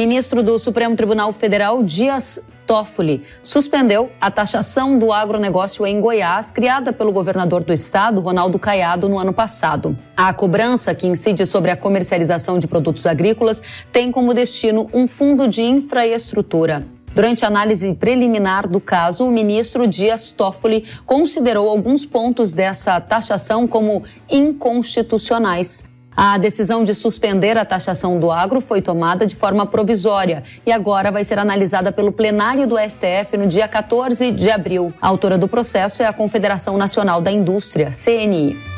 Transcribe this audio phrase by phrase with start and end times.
[0.00, 6.90] ministro do Supremo Tribunal Federal, Dias Toffoli, suspendeu a taxação do agronegócio em Goiás, criada
[6.90, 9.94] pelo governador do estado, Ronaldo Caiado, no ano passado.
[10.16, 15.46] A cobrança, que incide sobre a comercialização de produtos agrícolas, tem como destino um fundo
[15.46, 16.86] de infraestrutura.
[17.14, 23.66] Durante a análise preliminar do caso, o ministro Dias Toffoli considerou alguns pontos dessa taxação
[23.66, 25.89] como inconstitucionais.
[26.22, 31.10] A decisão de suspender a taxação do agro foi tomada de forma provisória e agora
[31.10, 34.92] vai ser analisada pelo plenário do STF no dia 14 de abril.
[35.00, 38.69] A autora do processo é a Confederação Nacional da Indústria, CNI.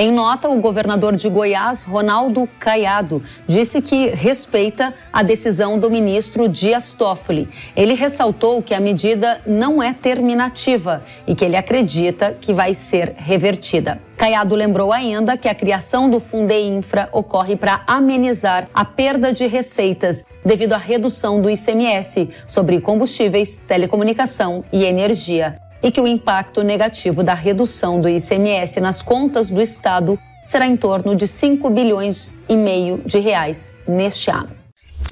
[0.00, 6.48] Em nota, o governador de Goiás, Ronaldo Caiado, disse que respeita a decisão do ministro
[6.48, 7.48] Dias Toffoli.
[7.74, 13.16] Ele ressaltou que a medida não é terminativa e que ele acredita que vai ser
[13.16, 14.00] revertida.
[14.16, 20.24] Caiado lembrou ainda que a criação do Fundeinfra ocorre para amenizar a perda de receitas
[20.44, 27.22] devido à redução do ICMS sobre combustíveis, telecomunicação e energia e que o impacto negativo
[27.22, 32.56] da redução do ICMS nas contas do Estado será em torno de 5 bilhões e
[32.56, 34.50] meio de reais neste ano.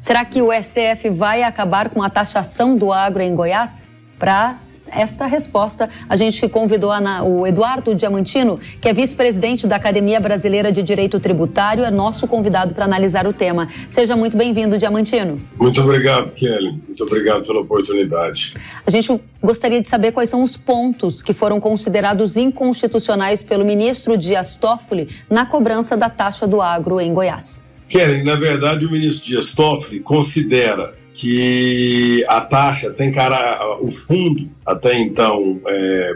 [0.01, 3.85] Será que o STF vai acabar com a taxação do agro em Goiás?
[4.19, 4.59] Para
[4.91, 6.91] esta resposta, a gente convidou
[7.25, 12.75] o Eduardo Diamantino, que é vice-presidente da Academia Brasileira de Direito Tributário, é nosso convidado
[12.75, 13.69] para analisar o tema.
[13.89, 15.41] Seja muito bem-vindo, Diamantino.
[15.59, 16.81] Muito obrigado, Kelly.
[16.87, 18.55] Muito obrigado pela oportunidade.
[18.87, 24.17] A gente gostaria de saber quais são os pontos que foram considerados inconstitucionais pelo ministro
[24.17, 27.65] Dias Toffoli na cobrança da taxa do agro em Goiás.
[27.89, 34.51] Kelly, na verdade, o ministro Dias Toffoli considera que a taxa tem cara, o fundo
[34.67, 36.13] até então é,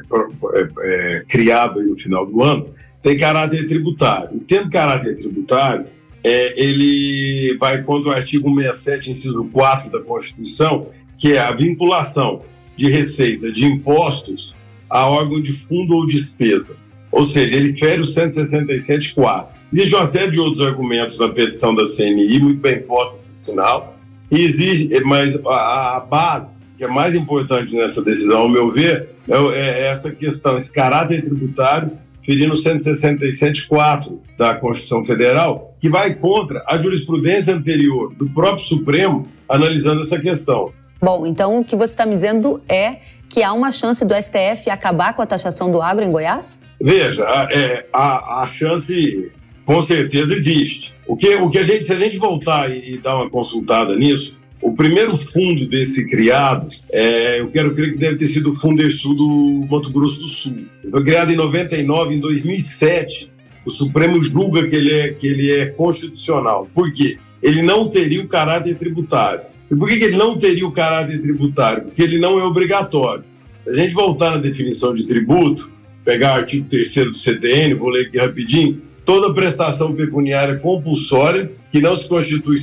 [0.54, 2.68] é, é, criado no final do ano
[3.02, 4.36] tem caráter tributário.
[4.36, 5.86] E tendo caráter tributário,
[6.22, 12.42] é, ele vai contra o artigo 67, inciso 4 da Constituição, que é a vinculação
[12.76, 14.54] de receita de impostos
[14.90, 16.76] a órgão de fundo ou despesa.
[17.10, 19.48] Ou seja, ele fere o 167.4.
[19.72, 23.99] Existem até de outros argumentos na petição da CNI, muito bem posta no final,
[24.30, 29.10] e exige, mas a, a, base que é mais importante nessa decisão, ao meu ver,
[29.28, 31.92] é, é essa questão, esse caráter tributário
[32.22, 40.00] ferindo 167.4 da Constituição Federal, que vai contra a jurisprudência anterior do próprio Supremo analisando
[40.00, 40.72] essa questão.
[41.02, 42.98] Bom, então o que você está me dizendo é
[43.28, 46.62] que há uma chance do STF acabar com a taxação do agro em Goiás?
[46.80, 49.32] Veja, a, é, a, a chance
[49.64, 50.94] com certeza existe.
[51.10, 53.96] O que, o que a gente, se a gente voltar e, e dar uma consultada
[53.96, 58.54] nisso, o primeiro fundo desse criado, é, eu quero crer que deve ter sido o
[58.54, 60.66] Fundesul do Mato Grosso do Sul.
[60.88, 63.28] Foi criado em 99, em 2007.
[63.66, 66.68] O Supremo julga que ele é, que ele é constitucional.
[66.72, 67.18] Por quê?
[67.42, 69.42] Ele não teria o caráter tributário.
[69.68, 71.86] E por que, que ele não teria o caráter tributário?
[71.86, 73.24] Porque ele não é obrigatório.
[73.62, 75.72] Se a gente voltar na definição de tributo,
[76.04, 81.80] pegar o artigo 3 do CTN, vou ler aqui rapidinho, toda prestação pecuniária compulsória que
[81.80, 82.56] não se constitui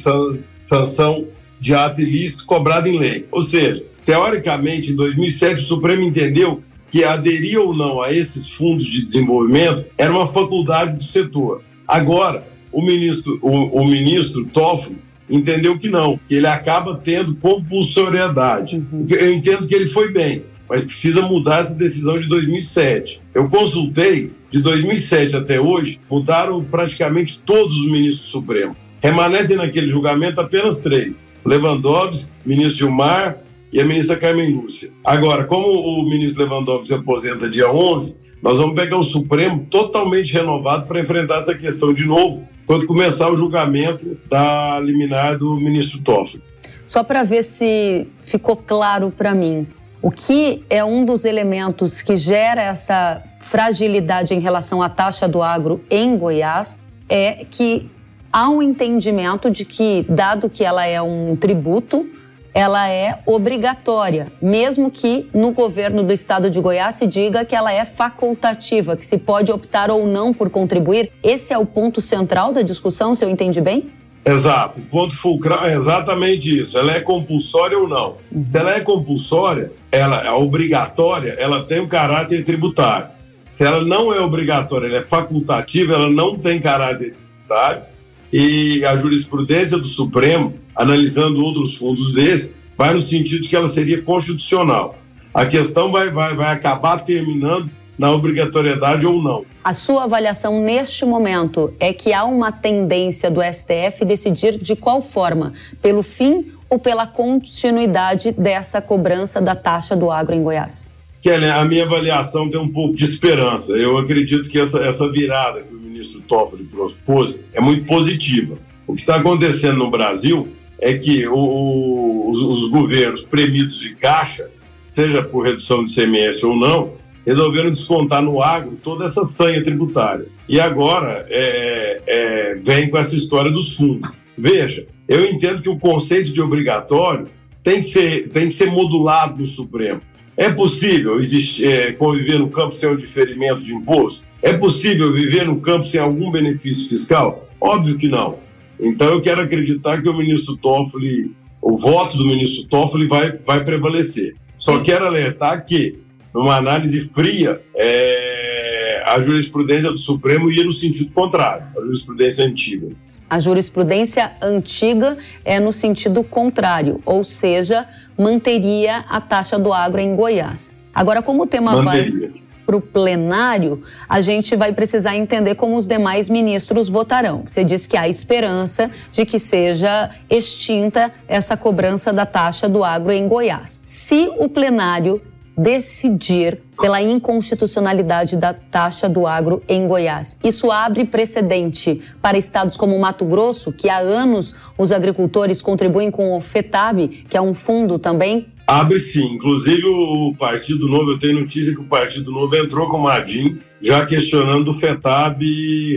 [0.56, 1.28] sanção
[1.60, 3.26] de ato ilícito cobrado em lei.
[3.32, 8.86] Ou seja, teoricamente, em 2007, o Supremo entendeu que aderir ou não a esses fundos
[8.86, 11.62] de desenvolvimento era uma faculdade do setor.
[11.88, 14.98] Agora, o ministro, o, o ministro Toffoli
[15.30, 18.78] entendeu que não, que ele acaba tendo compulsoriedade.
[18.78, 19.06] Uhum.
[19.10, 23.22] Eu entendo que ele foi bem, mas precisa mudar essa decisão de 2007.
[23.34, 28.76] Eu consultei, de 2007 até hoje, mudaram praticamente todos os ministros do Supremo.
[29.02, 33.38] Remanescem naquele julgamento apenas três: Lewandowski, ministro Gilmar
[33.72, 34.92] e a ministra Carmen Lúcia.
[35.04, 40.34] Agora, como o ministro Lewandowski se aposenta dia 11, nós vamos pegar o Supremo totalmente
[40.34, 46.02] renovado para enfrentar essa questão de novo, quando começar o julgamento da liminar do ministro
[46.02, 46.44] Toffoli.
[46.86, 49.68] Só para ver se ficou claro para mim,
[50.02, 55.42] o que é um dos elementos que gera essa fragilidade em relação à taxa do
[55.42, 56.78] agro em Goiás
[57.10, 57.90] é que
[58.32, 62.08] há um entendimento de que, dado que ela é um tributo,
[62.54, 67.72] ela é obrigatória, mesmo que no governo do estado de Goiás se diga que ela
[67.72, 71.12] é facultativa, que se pode optar ou não por contribuir.
[71.24, 73.92] Esse é o ponto central da discussão, se eu entendi bem?
[74.28, 74.82] Exato.
[74.82, 76.78] O ponto fulcral é exatamente isso.
[76.78, 78.18] Ela é compulsória ou não?
[78.32, 78.46] Uhum.
[78.46, 83.08] Se ela é compulsória, ela é obrigatória, ela tem um caráter tributário.
[83.48, 87.84] Se ela não é obrigatória, ela é facultativa, ela não tem caráter tributário.
[88.32, 93.70] E a jurisprudência do Supremo, analisando outros fundos desses, vai no sentido de que ela
[93.70, 94.98] seria constitucional.
[95.34, 99.46] A questão vai, vai, vai acabar terminando na obrigatoriedade ou não.
[99.64, 105.02] A sua avaliação neste momento é que há uma tendência do STF decidir de qual
[105.02, 110.92] forma, pelo fim ou pela continuidade dessa cobrança da taxa do agro em Goiás?
[111.22, 113.74] Kelly, a minha avaliação tem um pouco de esperança.
[113.74, 118.58] Eu acredito que essa, essa virada que o ministro Toffoli propôs é muito positiva.
[118.86, 120.48] O que está acontecendo no Brasil
[120.80, 126.56] é que o, os, os, governos premidos de caixa, seja por redução de CMS ou
[126.56, 126.94] não,
[127.28, 130.28] resolveram descontar no agro toda essa sanha tributária.
[130.48, 134.10] E agora é, é, vem com essa história dos fundos.
[134.38, 137.28] Veja, eu entendo que o conceito de obrigatório
[137.62, 140.00] tem que ser, tem que ser modulado no Supremo.
[140.38, 144.26] É possível existir, é, conviver no campo sem um diferimento de imposto?
[144.42, 147.50] É possível viver no campo sem algum benefício fiscal?
[147.60, 148.40] Óbvio que não.
[148.80, 153.66] Então eu quero acreditar que o ministro Toffoli, o voto do ministro Toffoli vai, vai
[153.66, 154.36] prevalecer.
[154.58, 156.00] Só quero alertar que,
[156.34, 162.88] numa análise fria, é, a jurisprudência do Supremo ia no sentido contrário, a jurisprudência antiga.
[163.30, 167.86] A jurisprudência antiga é no sentido contrário, ou seja,
[168.18, 170.72] manteria a taxa do agro em Goiás.
[170.94, 172.30] Agora, como o tema manteria.
[172.30, 177.44] vai para o plenário, a gente vai precisar entender como os demais ministros votarão.
[177.46, 183.14] Você disse que há esperança de que seja extinta essa cobrança da taxa do agro
[183.14, 183.82] em Goiás.
[183.86, 185.22] Se o plenário
[185.58, 190.38] decidir pela inconstitucionalidade da taxa do agro em Goiás.
[190.44, 196.38] Isso abre precedente para estados como Mato Grosso, que há anos os agricultores contribuem com
[196.38, 199.24] o FETAB, que é um fundo também Abre sim.
[199.34, 203.60] Inclusive, o Partido Novo, eu tenho notícia que o Partido Novo entrou com o Madim,
[203.82, 205.42] já questionando o FETAB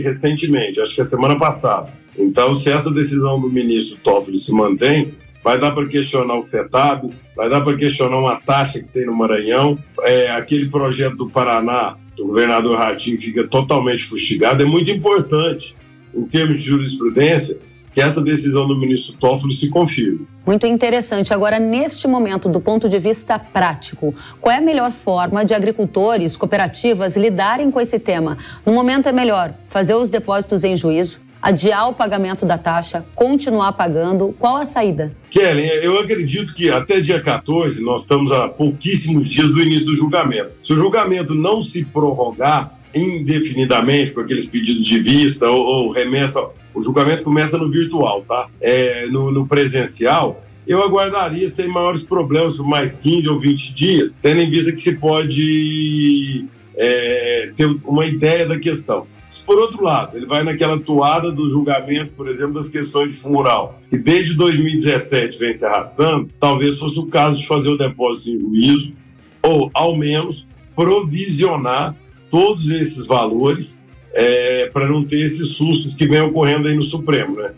[0.01, 1.91] recentemente, acho que a semana passada.
[2.17, 7.11] Então, se essa decisão do ministro Toffoli se mantém, vai dar para questionar o FETAB,
[7.35, 9.77] vai dar para questionar uma taxa que tem no Maranhão.
[10.03, 14.61] É, aquele projeto do Paraná, do governador Ratinho, fica totalmente fustigado.
[14.61, 15.75] É muito importante,
[16.13, 17.59] em termos de jurisprudência,
[17.93, 20.25] que essa decisão do ministro Toffoli se confirme.
[20.45, 21.33] Muito interessante.
[21.33, 26.37] Agora, neste momento, do ponto de vista prático, qual é a melhor forma de agricultores,
[26.37, 28.37] cooperativas lidarem com esse tema?
[28.65, 33.73] No momento é melhor fazer os depósitos em juízo, adiar o pagamento da taxa, continuar
[33.73, 34.35] pagando?
[34.37, 35.15] Qual a saída?
[35.29, 39.95] Kellen, eu acredito que até dia 14, nós estamos a pouquíssimos dias do início do
[39.95, 40.51] julgamento.
[40.61, 46.41] Se o julgamento não se prorrogar indefinidamente com aqueles pedidos de vista ou, ou remessa
[46.73, 48.47] o julgamento começa no virtual, tá?
[48.59, 54.17] É, no, no presencial, eu aguardaria sem maiores problemas por mais 15 ou 20 dias,
[54.21, 56.45] tendo em vista que se pode
[56.75, 59.05] é, ter uma ideia da questão.
[59.31, 63.19] Se por outro lado, ele vai naquela toada do julgamento, por exemplo, das questões de
[63.21, 68.29] funeral, que desde 2017 vem se arrastando, talvez fosse o caso de fazer o depósito
[68.29, 68.93] em juízo,
[69.41, 70.45] ou ao menos
[70.75, 71.95] provisionar
[72.29, 73.81] todos esses valores
[74.13, 77.51] é, para não ter esses sustos que vem ocorrendo aí no Supremo, né?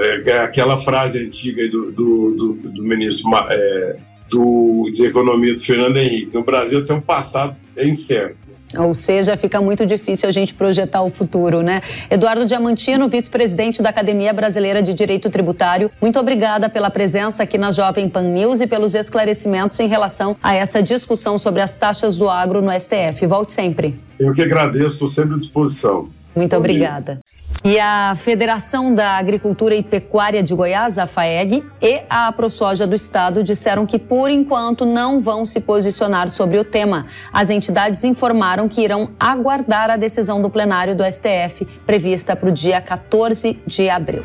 [0.00, 3.96] É, é aquela frase antiga do, do, do, do ministro é,
[4.30, 6.32] do, de Economia do Fernando Henrique.
[6.32, 8.47] No Brasil tem um passado incerto.
[8.76, 11.80] Ou seja, fica muito difícil a gente projetar o futuro, né?
[12.10, 17.72] Eduardo Diamantino, vice-presidente da Academia Brasileira de Direito Tributário, muito obrigada pela presença aqui na
[17.72, 22.28] Jovem Pan News e pelos esclarecimentos em relação a essa discussão sobre as taxas do
[22.28, 23.26] agro no STF.
[23.26, 23.98] Volte sempre.
[24.18, 26.08] Eu que agradeço, estou sempre à disposição.
[26.34, 27.14] Muito Bom obrigada.
[27.14, 27.27] Dia.
[27.64, 32.94] E a Federação da Agricultura e Pecuária de Goiás, a FAEG, e a ProSoja do
[32.94, 37.06] Estado disseram que, por enquanto, não vão se posicionar sobre o tema.
[37.32, 42.52] As entidades informaram que irão aguardar a decisão do plenário do STF, prevista para o
[42.52, 44.24] dia 14 de abril.